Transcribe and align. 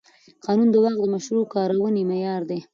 قانون 0.45 0.67
د 0.71 0.75
واک 0.83 0.95
د 1.01 1.05
مشروع 1.13 1.45
کارونې 1.53 2.01
معیار 2.09 2.41
دی. 2.49 2.59